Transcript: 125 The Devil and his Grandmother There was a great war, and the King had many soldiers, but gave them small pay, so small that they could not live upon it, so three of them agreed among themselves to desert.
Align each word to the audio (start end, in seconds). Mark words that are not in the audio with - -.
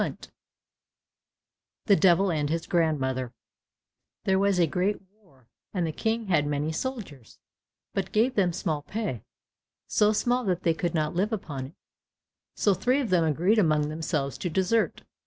125 0.01 0.35
The 1.85 1.95
Devil 1.95 2.31
and 2.31 2.49
his 2.49 2.65
Grandmother 2.65 3.31
There 4.23 4.39
was 4.39 4.57
a 4.57 4.65
great 4.65 4.99
war, 5.13 5.45
and 5.75 5.85
the 5.85 5.91
King 5.91 6.25
had 6.25 6.47
many 6.47 6.71
soldiers, 6.71 7.37
but 7.93 8.11
gave 8.11 8.33
them 8.33 8.51
small 8.51 8.81
pay, 8.81 9.21
so 9.85 10.11
small 10.11 10.43
that 10.45 10.63
they 10.63 10.73
could 10.73 10.95
not 10.95 11.13
live 11.13 11.31
upon 11.31 11.67
it, 11.67 11.73
so 12.55 12.73
three 12.73 12.99
of 12.99 13.11
them 13.11 13.23
agreed 13.23 13.59
among 13.59 13.89
themselves 13.89 14.39
to 14.39 14.49
desert. 14.49 15.03